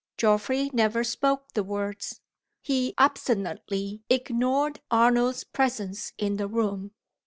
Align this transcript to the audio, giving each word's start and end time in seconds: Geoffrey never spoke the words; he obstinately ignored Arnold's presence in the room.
Geoffrey 0.17 0.71
never 0.73 1.03
spoke 1.03 1.53
the 1.53 1.61
words; 1.63 2.21
he 2.63 2.95
obstinately 2.97 4.01
ignored 4.09 4.81
Arnold's 4.89 5.43
presence 5.43 6.11
in 6.17 6.37
the 6.37 6.47
room. 6.47 6.89